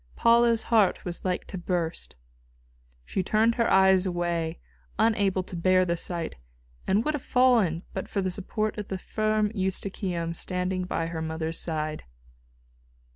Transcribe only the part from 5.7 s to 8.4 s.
the sight, and would have fallen but for the